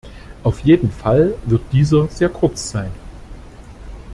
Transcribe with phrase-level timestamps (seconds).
[0.41, 2.89] Auf jeden Fall wird dieser sehr kurz sein.